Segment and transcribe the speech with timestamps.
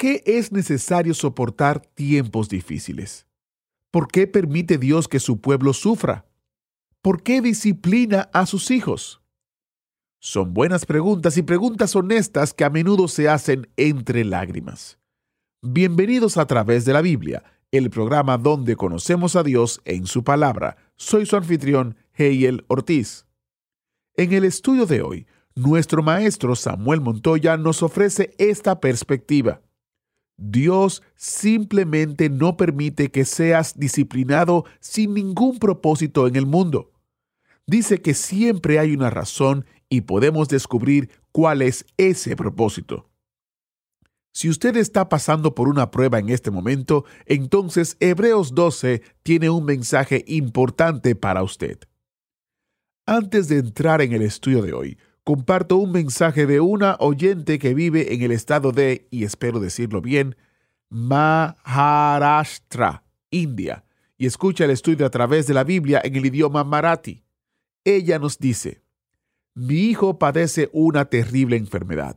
[0.00, 3.26] qué es necesario soportar tiempos difíciles?
[3.90, 6.24] ¿Por qué permite Dios que su pueblo sufra?
[7.02, 9.20] ¿Por qué disciplina a sus hijos?
[10.18, 14.98] Son buenas preguntas y preguntas honestas que a menudo se hacen entre lágrimas.
[15.60, 20.78] Bienvenidos a través de la Biblia, el programa donde conocemos a Dios en su palabra.
[20.96, 23.26] Soy su anfitrión, Heiel Ortiz.
[24.14, 29.60] En el estudio de hoy, nuestro maestro Samuel Montoya nos ofrece esta perspectiva.
[30.40, 36.92] Dios simplemente no permite que seas disciplinado sin ningún propósito en el mundo.
[37.66, 43.10] Dice que siempre hay una razón y podemos descubrir cuál es ese propósito.
[44.32, 49.66] Si usted está pasando por una prueba en este momento, entonces Hebreos 12 tiene un
[49.66, 51.80] mensaje importante para usted.
[53.04, 54.98] Antes de entrar en el estudio de hoy,
[55.30, 60.00] comparto un mensaje de una oyente que vive en el estado de, y espero decirlo
[60.00, 60.34] bien,
[60.88, 61.44] Maharashtra,
[63.30, 63.84] India,
[64.18, 67.22] y escucha el estudio a través de la Biblia en el idioma marathi.
[67.84, 68.82] Ella nos dice,
[69.54, 72.16] mi hijo padece una terrible enfermedad.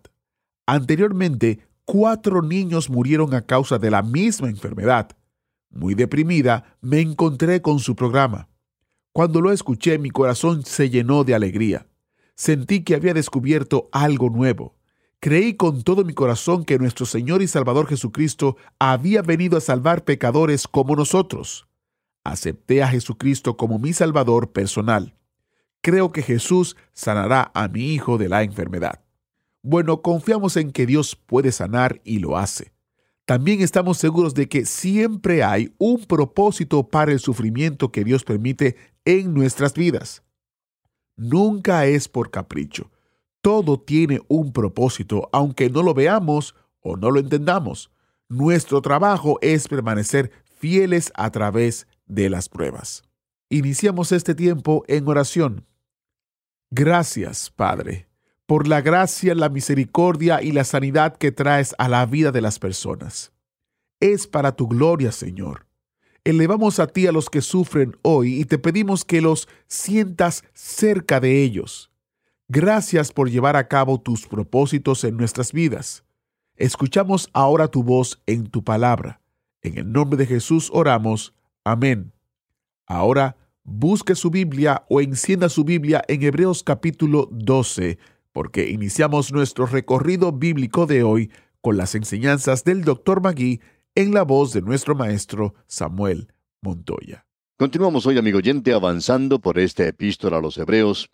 [0.66, 5.12] Anteriormente, cuatro niños murieron a causa de la misma enfermedad.
[5.70, 8.50] Muy deprimida, me encontré con su programa.
[9.12, 11.86] Cuando lo escuché, mi corazón se llenó de alegría.
[12.36, 14.76] Sentí que había descubierto algo nuevo.
[15.20, 20.04] Creí con todo mi corazón que nuestro Señor y Salvador Jesucristo había venido a salvar
[20.04, 21.68] pecadores como nosotros.
[22.24, 25.16] Acepté a Jesucristo como mi Salvador personal.
[25.82, 29.04] Creo que Jesús sanará a mi hijo de la enfermedad.
[29.62, 32.74] Bueno, confiamos en que Dios puede sanar y lo hace.
[33.26, 38.76] También estamos seguros de que siempre hay un propósito para el sufrimiento que Dios permite
[39.06, 40.24] en nuestras vidas.
[41.16, 42.92] Nunca es por capricho.
[43.42, 47.92] Todo tiene un propósito, aunque no lo veamos o no lo entendamos.
[48.30, 53.04] Nuestro trabajo es permanecer fieles a través de las pruebas.
[53.50, 55.66] Iniciamos este tiempo en oración.
[56.72, 58.08] Gracias, Padre,
[58.46, 62.58] por la gracia, la misericordia y la sanidad que traes a la vida de las
[62.58, 63.32] personas.
[64.00, 65.68] Es para tu gloria, Señor.
[66.24, 71.20] Elevamos a ti a los que sufren hoy y te pedimos que los sientas cerca
[71.20, 71.92] de ellos
[72.56, 76.04] Gracias por llevar a cabo tus propósitos en nuestras vidas.
[76.56, 79.22] Escuchamos ahora tu voz en tu palabra.
[79.64, 81.34] En el nombre de Jesús oramos.
[81.64, 82.12] Amén.
[82.86, 87.98] Ahora busque su Biblia o encienda su Biblia en Hebreos capítulo 12,
[88.34, 93.22] porque iniciamos nuestro recorrido bíblico de hoy con las enseñanzas del Dr.
[93.22, 93.62] Magui
[93.96, 97.28] en la voz de nuestro maestro Samuel Montoya.
[97.58, 101.12] Continuamos hoy, amigo oyente, avanzando por esta epístola a los Hebreos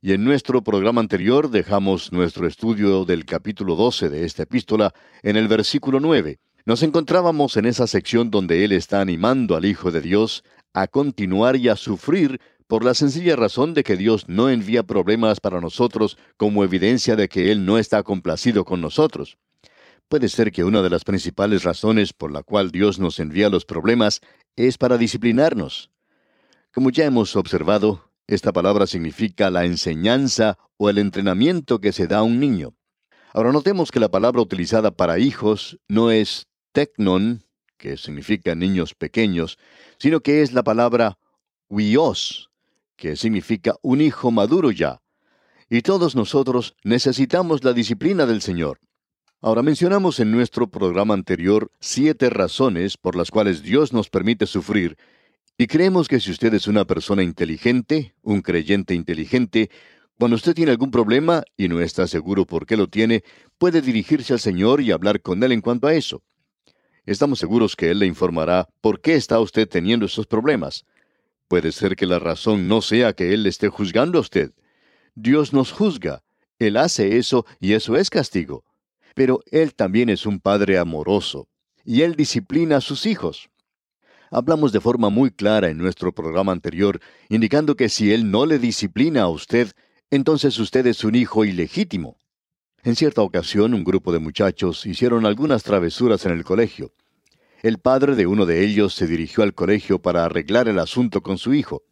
[0.00, 5.36] y en nuestro programa anterior dejamos nuestro estudio del capítulo 12 de esta epístola en
[5.36, 6.38] el versículo 9.
[6.64, 11.56] Nos encontrábamos en esa sección donde Él está animando al Hijo de Dios a continuar
[11.56, 16.16] y a sufrir por la sencilla razón de que Dios no envía problemas para nosotros
[16.38, 19.36] como evidencia de que Él no está complacido con nosotros.
[20.14, 23.64] Puede ser que una de las principales razones por la cual Dios nos envía los
[23.64, 24.20] problemas
[24.54, 25.90] es para disciplinarnos.
[26.72, 32.18] Como ya hemos observado, esta palabra significa la enseñanza o el entrenamiento que se da
[32.18, 32.76] a un niño.
[33.32, 37.42] Ahora notemos que la palabra utilizada para hijos no es tecnon,
[37.76, 39.58] que significa niños pequeños,
[39.98, 41.18] sino que es la palabra
[41.68, 42.50] huios,
[42.94, 45.02] que significa un hijo maduro ya.
[45.68, 48.78] Y todos nosotros necesitamos la disciplina del Señor.
[49.46, 54.96] Ahora mencionamos en nuestro programa anterior siete razones por las cuales Dios nos permite sufrir
[55.58, 59.68] y creemos que si usted es una persona inteligente, un creyente inteligente,
[60.18, 63.22] cuando usted tiene algún problema y no está seguro por qué lo tiene,
[63.58, 66.22] puede dirigirse al Señor y hablar con Él en cuanto a eso.
[67.04, 70.86] Estamos seguros que Él le informará por qué está usted teniendo esos problemas.
[71.48, 74.52] Puede ser que la razón no sea que Él le esté juzgando a usted.
[75.14, 76.22] Dios nos juzga.
[76.58, 78.64] Él hace eso y eso es castigo.
[79.14, 81.48] Pero Él también es un Padre amoroso.
[81.84, 83.48] Y Él disciplina a sus hijos
[84.34, 88.58] hablamos de forma muy clara en nuestro programa anterior, indicando que si Él no le
[88.58, 89.70] disciplina a usted,
[90.10, 92.16] entonces usted es un hijo ilegítimo.
[92.82, 96.92] En cierta ocasión un grupo de muchachos hicieron algunas travesuras en el colegio.
[97.62, 101.38] El padre de uno de ellos se dirigió al colegio para arreglar el asunto con
[101.38, 101.84] su hijo.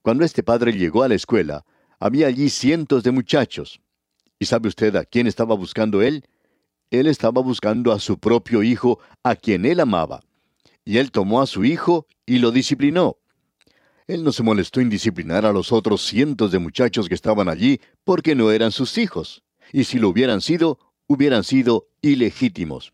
[0.00, 1.66] Cuando este padre llegó a la escuela,
[2.00, 3.80] había allí cientos de muchachos.
[4.38, 6.24] ¿Y sabe usted a quién estaba buscando él?
[6.90, 10.22] Él estaba buscando a su propio hijo, a quien él amaba.
[10.84, 13.18] Y él tomó a su hijo y lo disciplinó.
[14.06, 17.80] Él no se molestó en disciplinar a los otros cientos de muchachos que estaban allí
[18.04, 19.42] porque no eran sus hijos.
[19.72, 20.78] Y si lo hubieran sido,
[21.08, 22.92] hubieran sido ilegítimos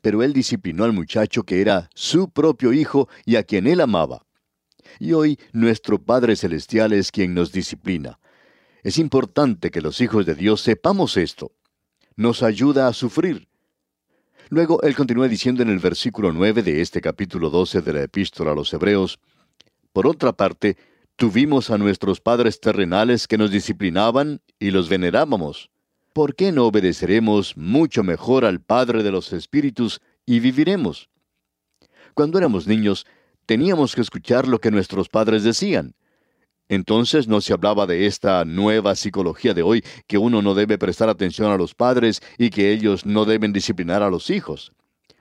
[0.00, 4.24] pero él disciplinó al muchacho que era su propio hijo y a quien él amaba.
[4.98, 8.18] Y hoy nuestro Padre Celestial es quien nos disciplina.
[8.82, 11.52] Es importante que los hijos de Dios sepamos esto.
[12.18, 13.48] Nos ayuda a sufrir.
[14.50, 18.50] Luego él continúa diciendo en el versículo 9 de este capítulo 12 de la epístola
[18.50, 19.18] a los Hebreos,
[19.94, 20.76] Por otra parte,
[21.16, 25.70] tuvimos a nuestros padres terrenales que nos disciplinaban y los venerábamos.
[26.18, 31.08] ¿por qué no obedeceremos mucho mejor al Padre de los Espíritus y viviremos?
[32.12, 33.06] Cuando éramos niños,
[33.46, 35.94] teníamos que escuchar lo que nuestros padres decían.
[36.68, 41.08] Entonces no se hablaba de esta nueva psicología de hoy, que uno no debe prestar
[41.08, 44.72] atención a los padres y que ellos no deben disciplinar a los hijos.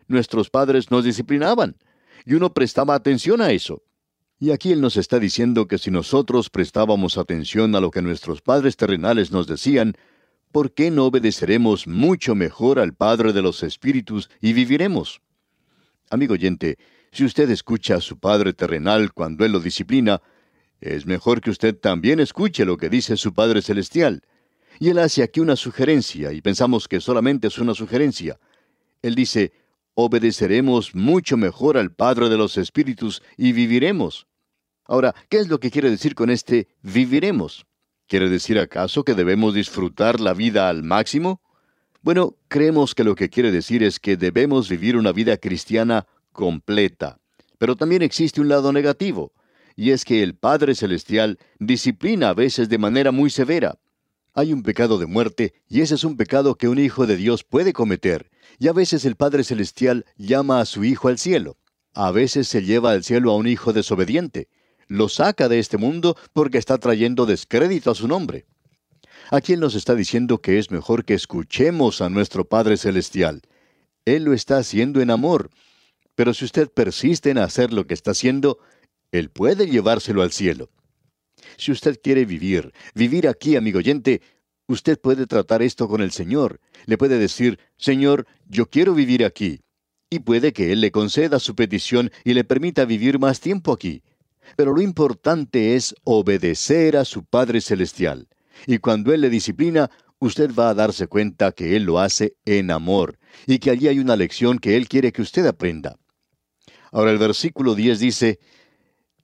[0.07, 1.75] Nuestros padres nos disciplinaban,
[2.25, 3.81] y uno prestaba atención a eso.
[4.39, 8.41] Y aquí Él nos está diciendo que si nosotros prestábamos atención a lo que nuestros
[8.41, 9.95] padres terrenales nos decían,
[10.51, 15.21] ¿por qué no obedeceremos mucho mejor al Padre de los Espíritus y viviremos?
[16.09, 16.77] Amigo oyente,
[17.11, 20.21] si usted escucha a su Padre terrenal cuando Él lo disciplina,
[20.81, 24.23] es mejor que usted también escuche lo que dice su Padre celestial.
[24.79, 28.39] Y Él hace aquí una sugerencia, y pensamos que solamente es una sugerencia.
[29.01, 29.51] Él dice,
[29.95, 34.27] obedeceremos mucho mejor al Padre de los Espíritus y viviremos.
[34.85, 37.65] Ahora, ¿qué es lo que quiere decir con este viviremos?
[38.07, 41.41] ¿Quiere decir acaso que debemos disfrutar la vida al máximo?
[42.01, 47.19] Bueno, creemos que lo que quiere decir es que debemos vivir una vida cristiana completa.
[47.57, 49.33] Pero también existe un lado negativo,
[49.77, 53.77] y es que el Padre Celestial disciplina a veces de manera muy severa.
[54.33, 57.43] Hay un pecado de muerte, y ese es un pecado que un hijo de Dios
[57.43, 58.29] puede cometer,
[58.59, 61.57] y a veces el Padre Celestial llama a su hijo al cielo.
[61.93, 64.49] A veces se lleva al cielo a un hijo desobediente,
[64.87, 68.45] lo saca de este mundo porque está trayendo descrédito a su nombre.
[69.29, 73.41] Aquí Él nos está diciendo que es mejor que escuchemos a nuestro Padre Celestial.
[74.05, 75.51] Él lo está haciendo en amor.
[76.15, 78.57] Pero si usted persiste en hacer lo que está haciendo,
[79.11, 80.69] Él puede llevárselo al cielo.
[81.57, 84.21] Si usted quiere vivir, vivir aquí, amigo oyente,
[84.67, 86.59] usted puede tratar esto con el Señor.
[86.85, 89.61] Le puede decir, Señor, yo quiero vivir aquí.
[90.09, 94.03] Y puede que Él le conceda su petición y le permita vivir más tiempo aquí.
[94.55, 98.27] Pero lo importante es obedecer a su Padre Celestial.
[98.65, 102.71] Y cuando Él le disciplina, usted va a darse cuenta que Él lo hace en
[102.71, 105.97] amor y que allí hay una lección que Él quiere que usted aprenda.
[106.91, 108.39] Ahora el versículo 10 dice,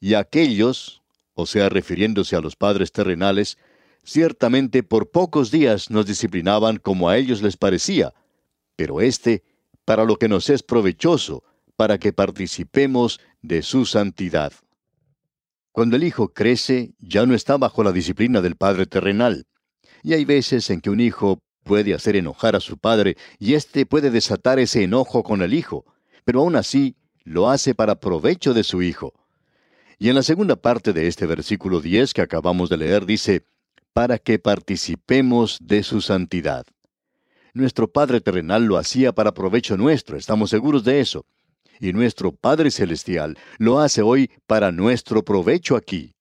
[0.04, 1.02] y aquellos,
[1.34, 3.58] o sea, refiriéndose a los padres terrenales,
[4.04, 8.14] ciertamente por pocos días nos disciplinaban como a ellos les parecía,
[8.76, 9.44] pero éste,
[9.86, 11.46] para lo que nos es provechoso,
[11.78, 14.52] para que participemos de su santidad.
[15.72, 19.46] Cuando el hijo crece, ya no está bajo la disciplina del padre terrenal.
[20.04, 23.86] Y hay veces en que un hijo puede hacer enojar a su padre y éste
[23.86, 25.86] puede desatar ese enojo con el hijo,
[26.26, 29.14] pero aún así lo hace para provecho de su hijo.
[30.04, 33.46] Y en la segunda parte de este versículo 10 que acabamos de leer dice,
[33.94, 36.66] para que participemos de su santidad.
[37.54, 41.26] Nuestro Padre terrenal lo hacía para provecho nuestro, estamos seguros de eso
[41.80, 46.14] y nuestro Padre Celestial lo hace hoy para nuestro provecho aquí.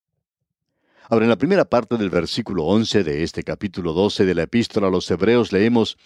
[1.09, 4.87] Ahora, en la primera parte del versículo 11 de este capítulo 12 de la epístola
[4.87, 5.99] a los Hebreos leemos,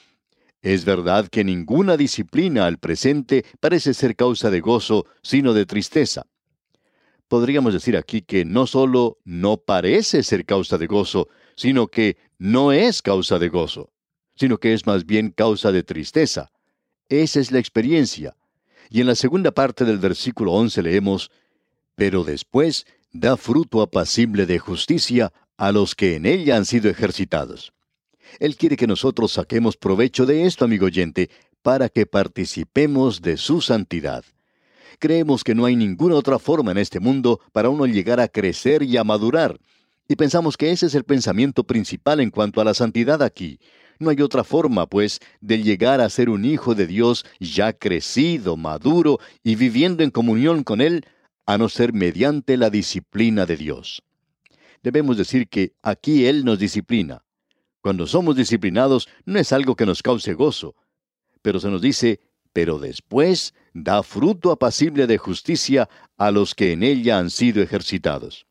[0.62, 6.24] Es verdad que ninguna disciplina al presente parece ser causa de gozo, sino de tristeza.
[7.28, 12.72] Podríamos decir aquí que no solo no parece ser causa de gozo, sino que no
[12.72, 13.90] es causa de gozo,
[14.36, 16.52] sino que es más bien causa de tristeza.
[17.08, 18.36] Esa es la experiencia.
[18.90, 21.30] Y en la segunda parte del versículo 11 leemos,
[21.96, 27.72] Pero después da fruto apacible de justicia a los que en ella han sido ejercitados.
[28.38, 31.30] Él quiere que nosotros saquemos provecho de esto, amigo oyente,
[31.62, 34.24] para que participemos de su santidad.
[34.98, 38.82] Creemos que no hay ninguna otra forma en este mundo para uno llegar a crecer
[38.82, 39.58] y a madurar.
[40.08, 43.58] Y pensamos que ese es el pensamiento principal en cuanto a la santidad aquí.
[43.98, 48.56] No hay otra forma, pues, de llegar a ser un hijo de Dios ya crecido,
[48.56, 51.04] maduro y viviendo en comunión con Él,
[51.46, 54.02] a no ser mediante la disciplina de Dios.
[54.82, 57.22] Debemos decir que aquí Él nos disciplina.
[57.80, 60.74] Cuando somos disciplinados no es algo que nos cause gozo,
[61.42, 62.20] pero se nos dice,
[62.56, 68.46] pero después da fruto apacible de justicia a los que en ella han sido ejercitados.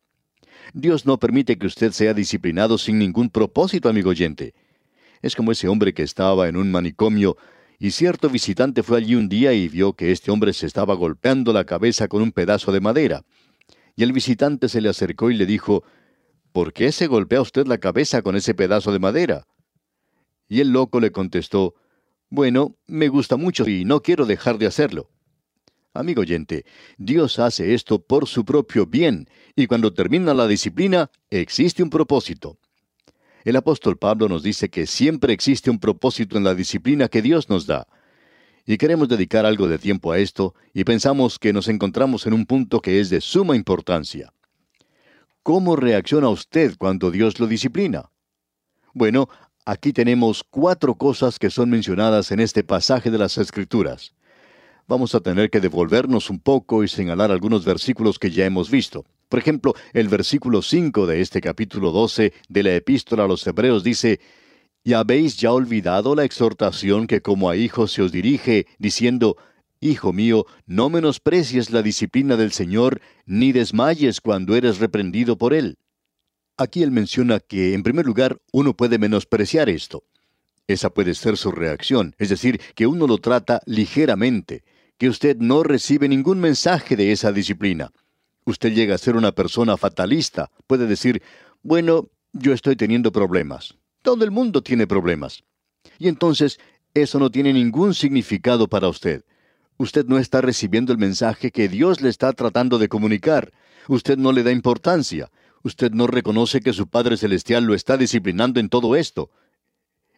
[0.75, 4.53] Dios no permite que usted sea disciplinado sin ningún propósito, amigo oyente.
[5.23, 7.35] Es como ese hombre que estaba en un manicomio
[7.79, 11.51] y cierto visitante fue allí un día y vio que este hombre se estaba golpeando
[11.51, 13.23] la cabeza con un pedazo de madera.
[13.95, 15.83] Y el visitante se le acercó y le dijo,
[16.51, 19.47] ¿Por qué se golpea usted la cabeza con ese pedazo de madera?
[20.47, 21.73] Y el loco le contestó,
[22.29, 25.09] Bueno, me gusta mucho y no quiero dejar de hacerlo.
[25.93, 26.65] Amigo oyente,
[26.97, 32.57] Dios hace esto por su propio bien, y cuando termina la disciplina, existe un propósito.
[33.45, 37.47] El apóstol Pablo nos dice que siempre existe un propósito en la disciplina que Dios
[37.47, 37.87] nos da.
[38.65, 42.47] Y queremos dedicar algo de tiempo a esto y pensamos que nos encontramos en un
[42.47, 44.33] punto que es de suma importancia.
[45.43, 48.09] ¿Cómo reacciona usted cuando Dios lo disciplina?
[48.95, 49.29] Bueno,
[49.65, 54.13] aquí tenemos cuatro cosas que son mencionadas en este pasaje de las Escrituras.
[54.87, 59.03] Vamos a tener que devolvernos un poco y señalar algunos versículos que ya hemos visto.
[59.29, 63.83] Por ejemplo, el versículo 5 de este capítulo 12 de la epístola a los Hebreos
[63.83, 64.19] dice,
[64.83, 69.37] ¿Y habéis ya olvidado la exhortación que como a hijos se os dirige, diciendo,
[69.81, 75.77] Hijo mío, no menosprecies la disciplina del Señor, ni desmayes cuando eres reprendido por Él?
[76.57, 80.03] Aquí él menciona que, en primer lugar, uno puede menospreciar esto.
[80.67, 84.63] Esa puede ser su reacción, es decir, que uno lo trata ligeramente,
[84.97, 87.91] que usted no recibe ningún mensaje de esa disciplina.
[88.45, 90.49] Usted llega a ser una persona fatalista.
[90.65, 91.21] Puede decir,
[91.61, 93.75] bueno, yo estoy teniendo problemas.
[94.01, 95.43] Todo el mundo tiene problemas.
[95.99, 96.59] Y entonces,
[96.93, 99.25] eso no tiene ningún significado para usted.
[99.77, 103.51] Usted no está recibiendo el mensaje que Dios le está tratando de comunicar.
[103.87, 105.29] Usted no le da importancia.
[105.65, 109.31] Usted no reconoce que su Padre Celestial lo está disciplinando en todo esto.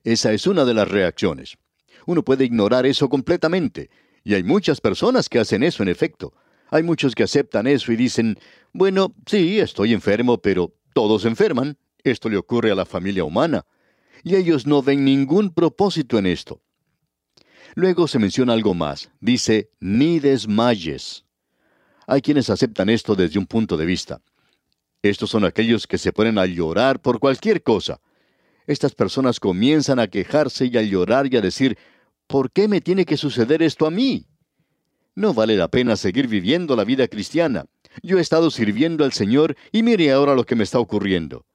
[0.04, 1.58] Esa es una de las reacciones.
[2.06, 3.90] Uno puede ignorar eso completamente.
[4.26, 6.34] Y hay muchas personas que hacen eso en efecto.
[6.70, 8.38] Hay muchos que aceptan eso y dicen,
[8.74, 11.78] bueno, sí, estoy enfermo, pero todos enferman.
[12.04, 13.66] Esto le ocurre a la familia humana.
[14.26, 16.62] Y ellos no ven ningún propósito en esto.
[17.74, 19.12] Luego se menciona algo más.
[19.22, 21.24] Dice, ni desmayes.
[22.06, 24.22] Hay quienes aceptan esto desde un punto de vista.
[25.02, 28.00] Estos son aquellos que se ponen a llorar por cualquier cosa.
[28.66, 31.78] Estas personas comienzan a quejarse y a llorar y a decir,
[32.28, 34.26] ¿por qué me tiene que suceder esto a mí?
[35.16, 37.66] No vale la pena seguir viviendo la vida cristiana.
[38.04, 41.46] Yo he estado sirviendo al Señor y mire ahora lo que me está ocurriendo.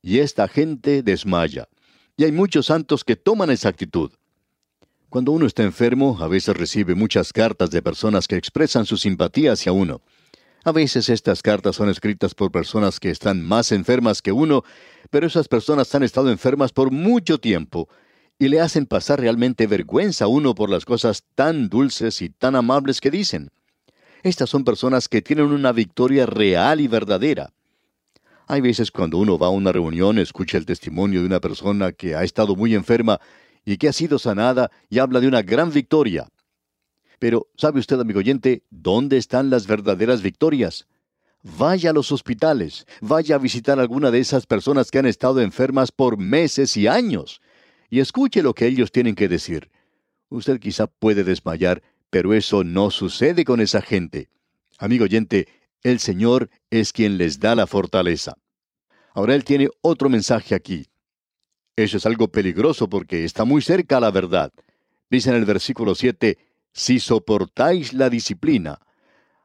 [0.00, 1.68] Y esta gente desmaya.
[2.16, 4.12] Y hay muchos santos que toman esa actitud.
[5.08, 9.52] Cuando uno está enfermo, a veces recibe muchas cartas de personas que expresan su simpatía
[9.52, 10.02] hacia uno.
[10.66, 14.64] A veces estas cartas son escritas por personas que están más enfermas que uno,
[15.10, 17.90] pero esas personas han estado enfermas por mucho tiempo
[18.38, 22.56] y le hacen pasar realmente vergüenza a uno por las cosas tan dulces y tan
[22.56, 23.50] amables que dicen.
[24.22, 27.52] Estas son personas que tienen una victoria real y verdadera.
[28.46, 32.14] Hay veces cuando uno va a una reunión, escucha el testimonio de una persona que
[32.14, 33.20] ha estado muy enferma
[33.66, 36.26] y que ha sido sanada y habla de una gran victoria.
[37.18, 40.86] Pero, ¿sabe usted, amigo oyente, dónde están las verdaderas victorias?
[41.42, 45.40] Vaya a los hospitales, vaya a visitar a alguna de esas personas que han estado
[45.40, 47.40] enfermas por meses y años
[47.90, 49.70] y escuche lo que ellos tienen que decir.
[50.28, 54.28] Usted quizá puede desmayar, pero eso no sucede con esa gente.
[54.78, 55.46] Amigo oyente,
[55.82, 58.34] el Señor es quien les da la fortaleza.
[59.12, 60.86] Ahora Él tiene otro mensaje aquí.
[61.76, 64.52] Eso es algo peligroso porque está muy cerca a la verdad.
[65.10, 66.38] Dice en el versículo 7,
[66.74, 68.80] si soportáis la disciplina.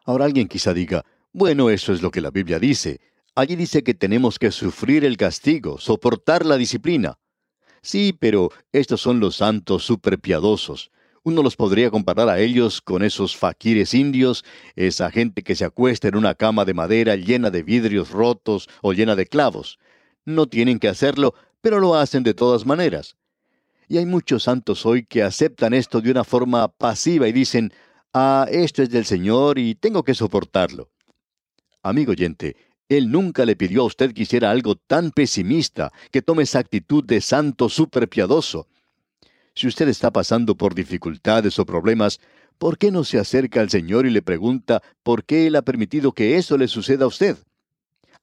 [0.04, 3.00] Ahora alguien quizá diga, bueno, eso es lo que la Biblia dice.
[3.36, 7.20] Allí dice que tenemos que sufrir el castigo, soportar la disciplina.
[7.82, 10.92] Sí, pero estos son los santos superpiadosos.
[11.24, 14.44] Uno los podría comparar a ellos con esos faquires indios,
[14.76, 18.94] esa gente que se acuesta en una cama de madera llena de vidrios rotos o
[18.94, 19.78] llena de clavos.
[20.26, 23.16] No tienen que hacerlo, pero lo hacen de todas maneras.
[23.92, 27.74] Y hay muchos santos hoy que aceptan esto de una forma pasiva y dicen,
[28.14, 30.92] ah, esto es del Señor y tengo que soportarlo.
[31.82, 32.56] Amigo oyente,
[32.88, 37.04] él nunca le pidió a usted que hiciera algo tan pesimista, que tome esa actitud
[37.04, 38.68] de santo superpiadoso.
[39.56, 42.20] Si usted está pasando por dificultades o problemas,
[42.60, 46.12] ¿por qué no se acerca al Señor y le pregunta por qué Él ha permitido
[46.12, 47.38] que eso le suceda a usted?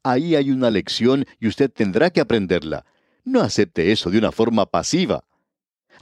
[0.04, 2.86] Ahí hay una lección y usted tendrá que aprenderla.
[3.24, 5.24] No acepte eso de una forma pasiva.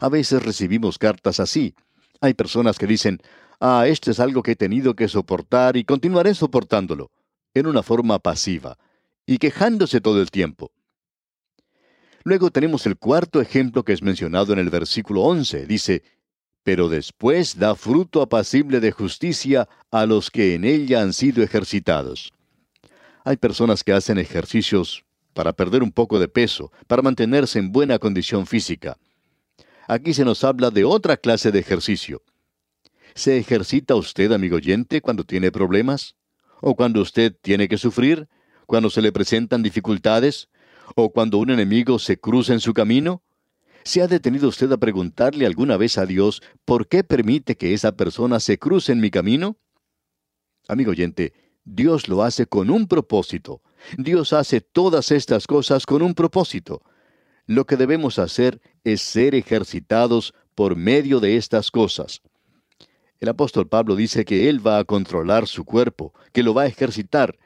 [0.01, 1.75] A veces recibimos cartas así.
[2.21, 3.21] Hay personas que dicen,
[3.61, 7.11] ah, esto es algo que he tenido que soportar y continuaré soportándolo
[7.55, 8.79] en una forma pasiva
[9.27, 10.73] y quejándose todo el tiempo.
[12.25, 15.67] Luego tenemos el cuarto ejemplo que es mencionado en el versículo 11.
[15.67, 16.03] Dice,
[16.63, 22.33] pero después da fruto apacible de justicia a los que en ella han sido ejercitados.
[23.25, 27.99] Hay personas que hacen ejercicios para perder un poco de peso, para mantenerse en buena
[27.99, 28.97] condición física.
[29.87, 32.23] Aquí se nos habla de otra clase de ejercicio.
[33.15, 36.17] ¿Se ejercita usted, amigo oyente, cuando tiene problemas?
[36.61, 38.29] ¿O cuando usted tiene que sufrir?
[38.67, 40.49] ¿Cuando se le presentan dificultades?
[40.97, 43.23] ¿O cuando un enemigo se cruza en su camino?
[43.85, 47.93] ¿Se ha detenido usted a preguntarle alguna vez a Dios por qué permite que esa
[47.93, 49.59] persona se cruce en mi camino?
[50.67, 53.61] Amigo oyente, Dios lo hace con un propósito.
[53.99, 56.83] Dios hace todas estas cosas con un propósito.
[57.47, 62.23] Lo que debemos hacer es ser ejercitados por medio de estas cosas.
[63.21, 66.67] El apóstol Pablo dice que Él va a controlar su cuerpo, que lo va a
[66.67, 67.39] ejercitar.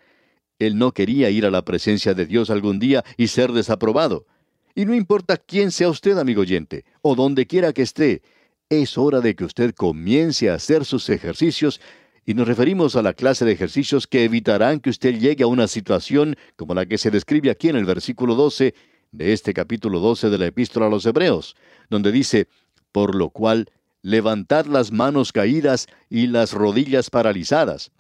[0.58, 4.26] Él no quería ir a la presencia de Dios algún día y ser desaprobado.
[4.74, 8.22] Y no importa quién sea usted, amigo oyente, o donde quiera que esté,
[8.68, 11.80] es hora de que usted comience a hacer sus ejercicios
[12.26, 15.66] y nos referimos a la clase de ejercicios que evitarán que usted llegue a una
[15.66, 18.74] situación como la que se describe aquí en el versículo 12
[19.12, 21.56] de este capítulo 12 de la epístola a los Hebreos,
[21.90, 22.48] donde dice,
[22.92, 23.70] por lo cual,
[24.02, 27.90] levantad las manos caídas y las rodillas paralizadas.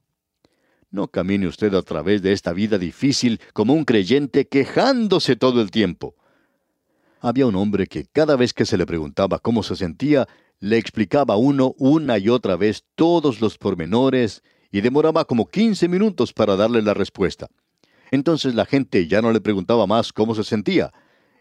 [0.90, 5.70] No camine usted a través de esta vida difícil como un creyente quejándose todo el
[5.70, 6.14] tiempo.
[7.20, 10.26] Había un hombre que cada vez que se le preguntaba cómo se sentía,
[10.60, 15.88] le explicaba a uno una y otra vez todos los pormenores y demoraba como 15
[15.88, 17.48] minutos para darle la respuesta.
[18.10, 20.92] Entonces la gente ya no le preguntaba más cómo se sentía.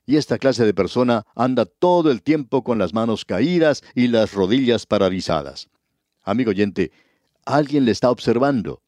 [0.05, 4.33] Y esta clase de persona anda todo el tiempo con las manos caídas y las
[4.33, 5.69] rodillas paralizadas.
[6.23, 6.91] Amigo oyente,
[7.45, 8.81] alguien le está observando.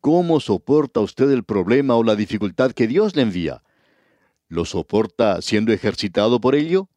[0.00, 3.62] ¿Cómo soporta usted el problema o la dificultad que Dios le envía?
[4.48, 6.88] ¿Lo soporta siendo ejercitado por ello?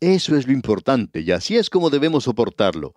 [0.00, 2.94] Eso es lo importante y así es como debemos soportarlo.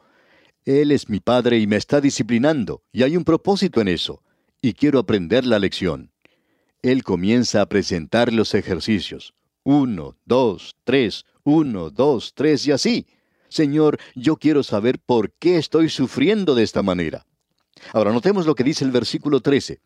[0.65, 4.21] Él es mi Padre y me está disciplinando, y hay un propósito en eso,
[4.61, 6.10] y quiero aprender la lección.
[6.81, 9.33] Él comienza a presentar los ejercicios.
[9.63, 13.07] Uno, dos, tres, uno, dos, tres, y así.
[13.49, 17.25] Señor, yo quiero saber por qué estoy sufriendo de esta manera.
[17.93, 19.79] Ahora notemos lo que dice el versículo 13.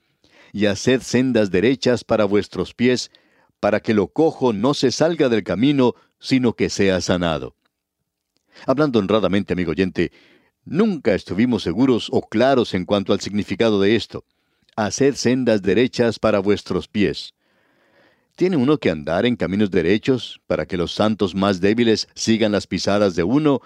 [0.53, 3.12] Y haced sendas derechas para vuestros pies,
[3.60, 7.55] para que lo cojo no se salga del camino, sino que sea sanado.
[8.65, 10.12] Hablando honradamente, amigo oyente,
[10.63, 14.23] nunca estuvimos seguros o claros en cuanto al significado de esto.
[14.75, 17.33] Haced sendas derechas para vuestros pies.
[18.35, 22.67] ¿Tiene uno que andar en caminos derechos para que los santos más débiles sigan las
[22.67, 23.61] pisadas de uno?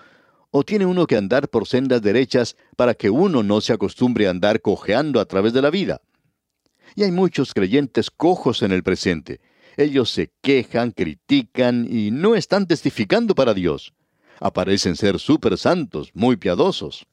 [0.51, 4.29] ¿O tiene uno que andar por sendas derechas para que uno no se acostumbre a
[4.29, 6.01] andar cojeando a través de la vida?
[6.95, 9.41] Y hay muchos creyentes cojos en el presente,
[9.79, 13.93] ellos se quejan, critican y no están testificando para Dios.
[14.41, 17.07] Aparecen ser súper santos, muy piadosos.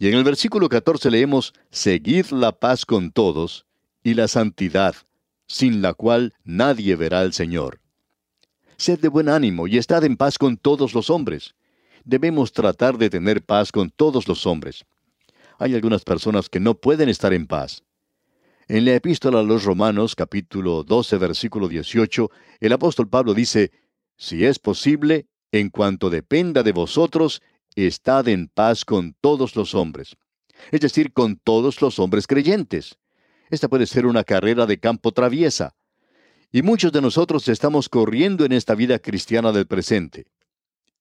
[0.00, 3.66] Y en el versículo 14 leemos, Seguid la paz con todos
[4.02, 4.96] y la santidad,
[5.46, 7.80] sin la cual nadie verá al Señor.
[8.78, 11.54] Sed de buen ánimo y estad en paz con todos los hombres.
[12.02, 14.86] Debemos tratar de tener paz con todos los hombres.
[15.58, 17.84] Hay algunas personas que no pueden estar en paz.
[18.68, 23.70] En la epístola a los Romanos capítulo 12 versículo 18, el apóstol Pablo dice,
[24.16, 27.42] Si es posible, en cuanto dependa de vosotros,
[27.74, 30.16] estad en paz con todos los hombres.
[30.70, 32.98] Es decir, con todos los hombres creyentes.
[33.50, 35.74] Esta puede ser una carrera de campo traviesa.
[36.52, 40.26] Y muchos de nosotros estamos corriendo en esta vida cristiana del presente.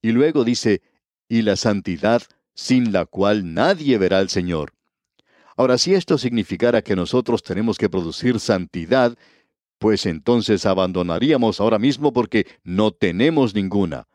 [0.01, 0.81] Y luego dice,
[1.27, 4.73] y la santidad sin la cual nadie verá al Señor.
[5.55, 9.17] Ahora, si esto significara que nosotros tenemos que producir santidad,
[9.77, 14.07] pues entonces abandonaríamos ahora mismo porque no tenemos ninguna.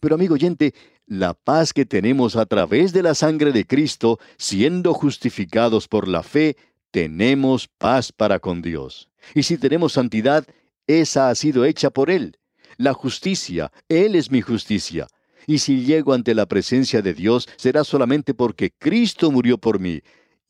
[0.00, 0.74] Pero amigo oyente,
[1.06, 6.22] la paz que tenemos a través de la sangre de Cristo, siendo justificados por la
[6.22, 6.56] fe,
[6.90, 9.08] tenemos paz para con Dios.
[9.34, 10.46] Y si tenemos santidad,
[10.86, 12.36] esa ha sido hecha por Él.
[12.76, 15.06] La justicia, Él es mi justicia.
[15.46, 20.00] Y si llego ante la presencia de Dios, será solamente porque Cristo murió por mí,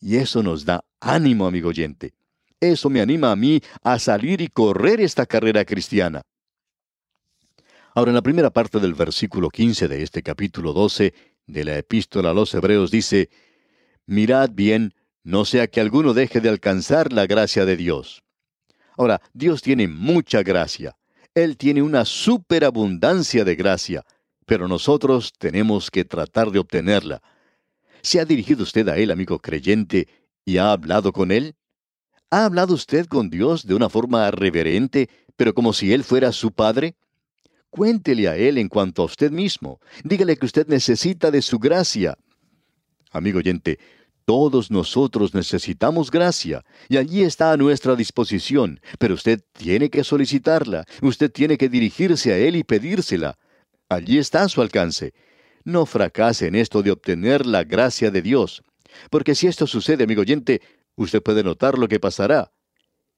[0.01, 2.13] y eso nos da ánimo, amigo oyente.
[2.61, 6.23] Eso me anima a mí a salir y correr esta carrera cristiana.
[7.95, 11.13] Ahora, en la primera parte del versículo 15 de este capítulo 12
[11.47, 13.29] de la epístola a los Hebreos dice,
[14.07, 18.25] Mirad bien, no sea que alguno deje de alcanzar la gracia de Dios.
[18.97, 20.97] Ahora, Dios tiene mucha gracia.
[21.35, 24.05] Él tiene una superabundancia de gracia,
[24.47, 27.21] pero nosotros tenemos que tratar de obtenerla.
[28.01, 30.09] ¿Se ha dirigido usted a Él, amigo creyente,
[30.47, 31.57] y ha hablado con Él?
[32.31, 36.53] ¿Ha hablado usted con Dios de una forma reverente, pero como si Él fuera su
[36.53, 36.97] Padre?
[37.73, 39.81] Cuéntele a Él en cuanto a usted mismo.
[40.05, 42.19] Dígale que usted necesita de su gracia.
[43.11, 43.79] Amigo oyente,
[44.27, 50.85] todos nosotros necesitamos gracia y allí está a nuestra disposición, pero usted tiene que solicitarla,
[51.01, 53.39] usted tiene que dirigirse a Él y pedírsela.
[53.89, 55.15] Allí está a su alcance.
[55.65, 58.63] No fracase en esto de obtener la gracia de Dios,
[59.09, 60.61] porque si esto sucede, amigo oyente,
[60.95, 62.53] usted puede notar lo que pasará.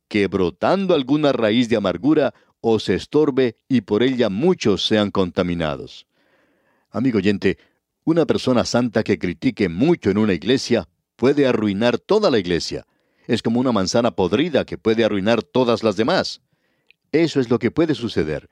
[0.06, 2.34] Que brotando alguna raíz de amargura
[2.66, 6.06] os estorbe y por ella muchos sean contaminados.
[6.90, 7.58] Amigo oyente,
[8.04, 12.86] una persona santa que critique mucho en una iglesia puede arruinar toda la iglesia.
[13.26, 16.40] Es como una manzana podrida que puede arruinar todas las demás.
[17.12, 18.48] Eso es lo que puede suceder.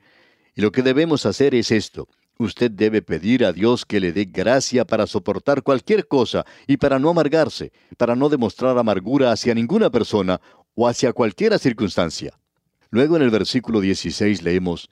[0.53, 2.07] Y lo que debemos hacer es esto.
[2.37, 6.99] Usted debe pedir a Dios que le dé gracia para soportar cualquier cosa y para
[6.99, 10.39] no amargarse, para no demostrar amargura hacia ninguna persona
[10.75, 12.37] o hacia cualquiera circunstancia.
[12.93, 14.87] Luego en el versículo 16 leemos,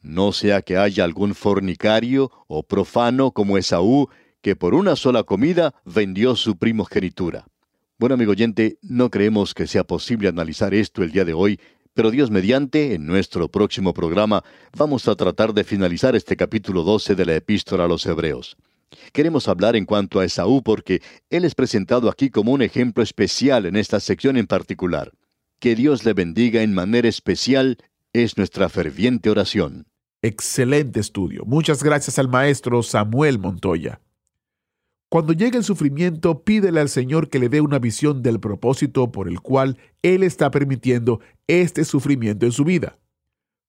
[0.00, 4.08] No sea que haya algún fornicario o profano como Esaú,
[4.40, 7.44] que por una sola comida vendió su primogenitura.
[7.98, 11.60] Bueno, amigo oyente, no creemos que sea posible analizar esto el día de hoy,
[11.92, 14.42] pero Dios mediante, en nuestro próximo programa,
[14.74, 18.56] vamos a tratar de finalizar este capítulo 12 de la epístola a los Hebreos.
[19.12, 23.66] Queremos hablar en cuanto a Esaú porque él es presentado aquí como un ejemplo especial
[23.66, 25.12] en esta sección en particular.
[25.62, 27.78] Que Dios le bendiga en manera especial
[28.12, 29.86] es nuestra ferviente oración.
[30.20, 31.44] Excelente estudio.
[31.46, 34.00] Muchas gracias al maestro Samuel Montoya.
[35.08, 39.28] Cuando llegue el sufrimiento, pídele al Señor que le dé una visión del propósito por
[39.28, 42.98] el cual Él está permitiendo este sufrimiento en su vida.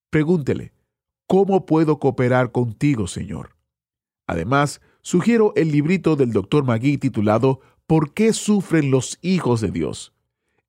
[0.09, 0.73] Pregúntele,
[1.27, 3.55] ¿cómo puedo cooperar contigo, Señor?
[4.25, 6.63] Además, sugiero el librito del Dr.
[6.63, 10.13] Magui titulado ¿Por qué sufren los hijos de Dios?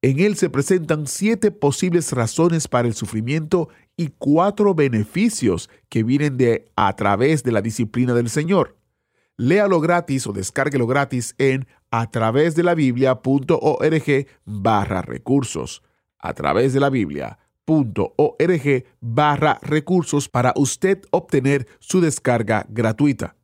[0.04, 6.36] En él se presentan siete posibles razones para el sufrimiento y cuatro beneficios que vienen
[6.36, 8.76] de a través de la disciplina del Señor.
[9.38, 15.82] Léalo gratis o descárguelo gratis en a través de la biblia.org barra recursos.
[16.18, 23.36] A través de la biblia.org barra recursos para usted obtener su descarga gratuita.